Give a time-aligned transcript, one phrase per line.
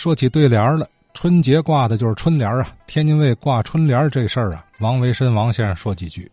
[0.00, 2.74] 说起对联了，春节挂的就是春联啊。
[2.86, 6.32] 天津卫挂春联这事儿啊，王维申王先生说几句。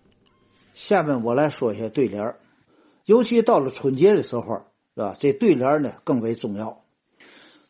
[0.74, 2.34] 下面我来说一下对联
[3.08, 4.56] 尤其到了春节的时候，
[4.96, 5.14] 是吧？
[5.20, 6.78] 这对联呢更为重要。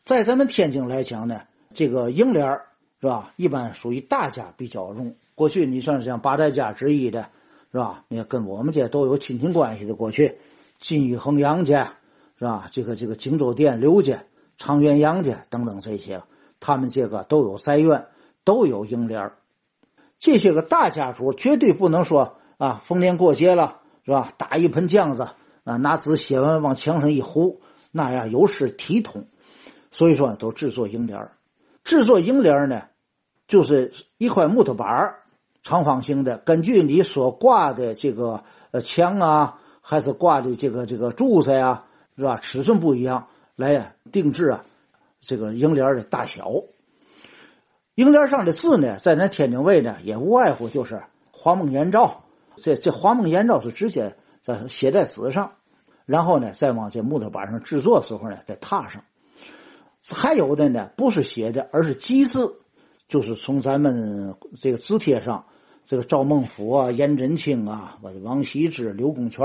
[0.04, 1.40] 在咱们天津来讲呢，
[1.74, 2.48] 这个楹联
[3.00, 3.32] 是吧？
[3.34, 5.12] 一般属于大家比较用。
[5.34, 7.28] 过去你算是像八大家之一的，
[7.72, 8.04] 是吧？
[8.06, 10.38] 你跟我们家都有亲戚关系的，过去
[10.78, 11.92] 金玉衡杨家，
[12.38, 12.68] 是吧？
[12.70, 14.22] 这个这个荆州店刘家。
[14.58, 16.20] 长垣杨家等等这些，
[16.60, 18.08] 他们这个都有宅院，
[18.44, 19.30] 都有楹联
[20.18, 24.32] 这些个大家族绝对不能说啊，逢年过节了是吧？
[24.36, 25.28] 打一盆浆子
[25.62, 27.60] 啊，拿纸写完往墙上一糊，
[27.92, 29.28] 那样有失体统。
[29.90, 31.18] 所以说都制作楹联
[31.84, 32.82] 制作楹联呢，
[33.46, 35.14] 就是一块木头板
[35.62, 41.84] 长方形的，根据你所挂的这个呃墙啊，还是挂的这个这个柱子呀，
[42.16, 42.38] 是吧？
[42.42, 43.28] 尺寸不一样。
[43.58, 44.64] 来呀定制啊，
[45.20, 46.62] 这个楹联的大小。
[47.96, 51.02] 楹联上的字呢，在咱天津卫呢，也无外乎就是
[51.32, 52.22] 画梦言照。
[52.58, 55.54] 这这画梦言照是直接在写在纸上，
[56.06, 59.02] 然后呢，再往这木头板上制作时候呢，再踏上。
[60.14, 62.54] 还有的呢，不是写的，而是集字，
[63.08, 65.44] 就是从咱们这个字帖上，
[65.84, 69.44] 这个赵孟俯啊、颜真卿啊、王羲之、刘公权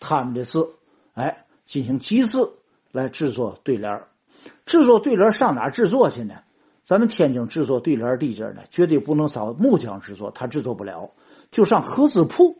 [0.00, 0.66] 他们的字，
[1.14, 2.52] 哎，进行集字。
[2.92, 4.02] 来制作对联
[4.64, 6.34] 制作对联上哪制作去呢？
[6.84, 11.12] 咱们天津制作对联地界呢，绝对不能找木匠制作，他制作不了，
[11.52, 12.58] 就上合字铺，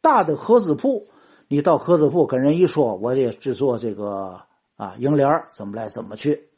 [0.00, 1.08] 大的合字铺，
[1.48, 4.40] 你到合字铺跟人一说，我得制作这个
[4.76, 6.48] 啊楹联怎么来怎么去，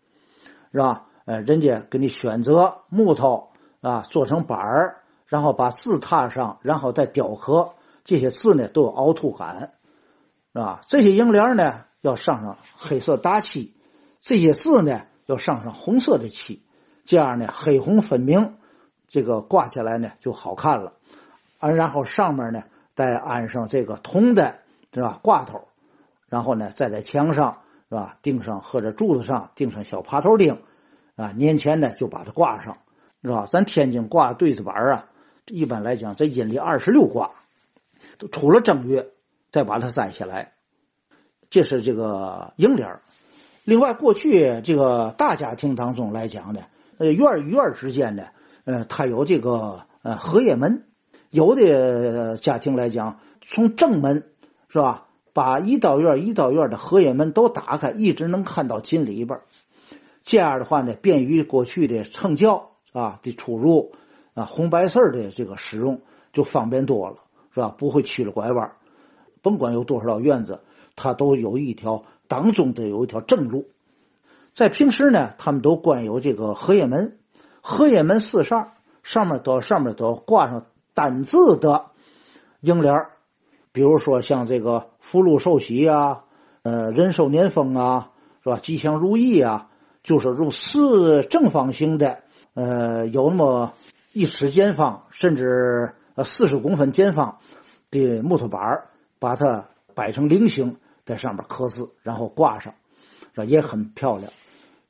[0.70, 1.06] 是吧？
[1.24, 3.48] 呃，人家给你选择木头
[3.80, 9.70] 啊，做成板儿，然后把字踏上，然后再雕刻，这些字呢都有凹凸感，
[10.52, 10.82] 是吧？
[10.86, 11.84] 这些楹联呢。
[12.02, 13.74] 要上上黑色大漆，
[14.20, 16.62] 这些字呢要上上红色的漆，
[17.04, 18.56] 这样呢黑红分明，
[19.08, 20.92] 这个挂起来呢就好看了。
[21.58, 24.60] 啊，然后上面呢再安上这个铜的，
[24.92, 25.18] 是吧？
[25.22, 25.68] 挂头，
[26.26, 30.60] 然后呢再在墙上是吧钉上或者柱子上钉上小爬头钉，
[31.14, 32.76] 啊，年前呢就把它挂上，
[33.22, 33.46] 是吧？
[33.48, 35.08] 咱天津挂对子板啊，
[35.46, 37.30] 一般来讲在阴历二十六挂，
[38.18, 39.06] 都出了正月
[39.52, 40.52] 再把它摘下来。
[41.52, 42.88] 这是这个楹联
[43.62, 46.62] 另外，过去这个大家庭当中来讲呢，
[46.96, 48.24] 呃，院与院之间呢，
[48.64, 50.86] 呃，它有这个呃合页门。
[51.28, 54.30] 有的家庭来讲，从正门
[54.68, 59.38] 是吧，把一道院一道院的合页门都打开，一直能看到进里边
[60.22, 63.92] 这样的话呢，便于过去的乘轿啊的出入
[64.32, 66.00] 啊，红白事的这个使用
[66.32, 67.16] 就方便多了，
[67.52, 67.74] 是吧？
[67.76, 68.70] 不会曲了拐弯
[69.42, 70.62] 甭管有多少道院子。
[70.94, 73.66] 它都有一条当中的有一条正路，
[74.52, 77.16] 在平时呢，他们都关有这个荷叶门，
[77.62, 81.86] 荷叶门四扇上面都上面都挂上单字的
[82.60, 83.06] 楹联
[83.72, 86.24] 比如说像这个福禄寿喜啊，
[86.62, 88.10] 呃，人寿年丰啊，
[88.44, 88.58] 是吧？
[88.58, 89.70] 吉祥如意啊，
[90.02, 93.72] 就是用四正方形的，呃，有那么
[94.12, 97.38] 一尺见方，甚至呃四十公分见方
[97.90, 98.60] 的木头板
[99.22, 100.76] 把它摆成菱形。
[101.04, 102.72] 在上面刻字，然后挂上，
[103.34, 104.32] 这也很漂亮。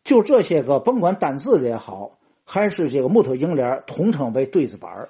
[0.04, 5.08] 就这些个，甭管单字的也好，还是这个木头楹联，统称为对子板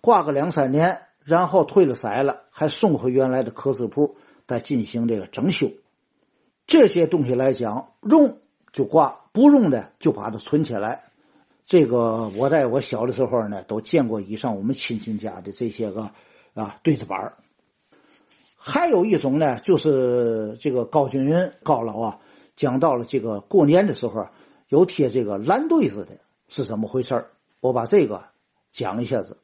[0.00, 5.70] 挂个两三年，然后退了色了，还送回原来的刻字铺，再进行这个整修。
[6.66, 8.38] 这些东西来讲，用
[8.72, 11.02] 就挂，不用的就把它存起来。
[11.62, 16.10] 这个我在我小的时候呢，都见过以上我们亲戚家的这些个
[16.54, 17.34] 啊对子板
[18.60, 22.18] 还有一种呢，就是这个高君云高老啊，
[22.56, 24.26] 讲到了这个过年的时候
[24.68, 26.12] 有贴这个蓝对子的，
[26.48, 27.24] 是怎么回事
[27.60, 28.20] 我把这个
[28.72, 29.36] 讲一下子。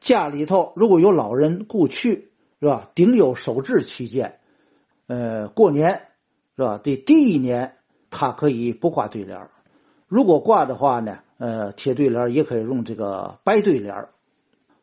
[0.00, 2.90] 家里头如果有老人故去，是吧？
[2.94, 4.40] 顶有守制期间，
[5.08, 6.00] 呃，过年
[6.56, 6.78] 是吧？
[6.78, 7.74] 的第一年
[8.08, 9.38] 他可以不挂对联
[10.08, 13.94] 如果挂的话呢，呃，贴对联也可以用这个白对联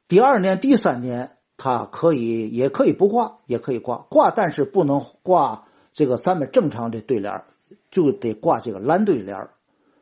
[0.07, 1.31] 第二年、第三年。
[1.55, 7.41] 它可以，也可以不挂，也可以挂挂，但是不能挂这个咱们正常的对联
[7.91, 9.47] 就得挂这个蓝对联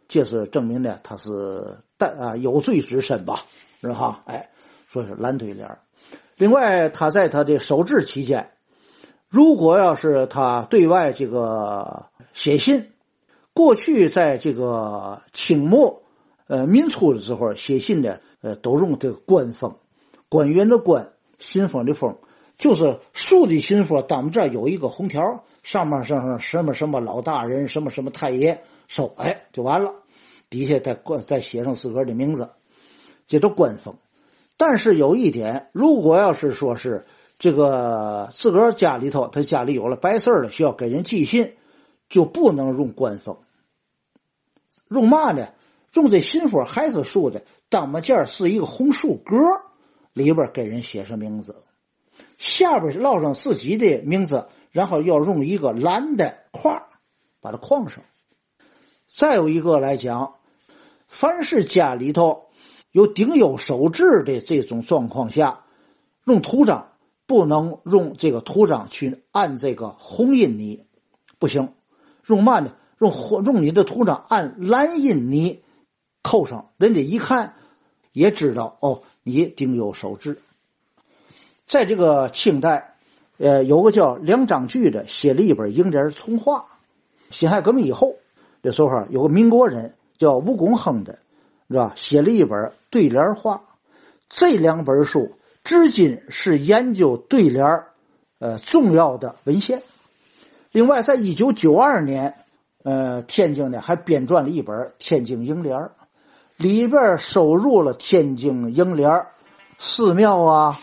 [0.07, 3.45] 这是证明呢，他是带啊有罪之身吧，
[3.81, 4.21] 是吧？
[4.25, 4.49] 哎，
[4.87, 5.69] 说是蓝对联
[6.35, 8.49] 另外，他在他的守制期间，
[9.29, 12.91] 如果要是他对外这个写信，
[13.53, 16.01] 过去在这个清末
[16.47, 19.75] 呃民初的时候写信的，呃，都用这个官封，
[20.27, 21.11] 官员的官。
[21.41, 22.17] 信封的封，
[22.57, 29.91] 就是竖的信封，当们这有一个红条，上面上上什么什么老大人，什么什么太爷收，哎，就完了。
[30.49, 32.49] 底下再再写上自个的名字，
[33.25, 33.95] 这叫官封。
[34.57, 37.05] 但是有一点，如果要是说是
[37.39, 41.55] 这个自个家里头，他家里有了白事了，需要给人寄信，
[42.07, 43.37] 就不能用官封。
[44.89, 45.47] 用嘛呢？
[45.93, 49.35] 用这信封还是竖的，当面件是一个红树格，
[50.13, 51.55] 里边给人写上名字，
[52.37, 56.81] 下边烙上自己的名字，然后要用一个蓝的框
[57.39, 58.03] 把它框上。
[59.07, 60.35] 再有一个来讲。
[61.13, 62.45] 凡是家里头
[62.93, 65.65] 有顶有手制的这种状况下，
[66.23, 66.93] 用图章
[67.25, 70.85] 不能用这个图章去按这个红印泥，
[71.37, 71.73] 不行。
[72.27, 72.73] 用嘛呢？
[72.97, 73.11] 用
[73.43, 75.61] 用你的图章按蓝印泥
[76.23, 77.55] 扣上，人家一看
[78.13, 80.39] 也知道哦，你顶有手制。
[81.65, 82.95] 在这个清代，
[83.37, 86.65] 呃，有个叫梁章钜的写了一本《楹联从话》。
[87.35, 88.15] 辛亥革命以后，
[88.61, 89.93] 这时候有个民国人。
[90.21, 91.17] 叫吴公亨的，
[91.67, 91.93] 是吧？
[91.95, 93.59] 写了一本对联话，
[94.29, 95.31] 这两本书
[95.63, 97.65] 至今是研究对联
[98.37, 99.81] 呃重要的文献。
[100.71, 102.35] 另外，在一九九二年，
[102.83, 105.89] 呃，天津呢还编撰了一本《天津楹联
[106.61, 109.25] 里边收入了天津楹联
[109.79, 110.79] 寺庙啊、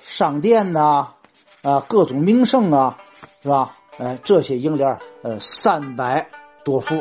[0.00, 1.08] 商店呐、
[1.62, 2.96] 啊各种名胜啊，
[3.42, 3.76] 是吧？
[3.98, 6.26] 哎，这些楹联呃三百
[6.64, 6.94] 多幅。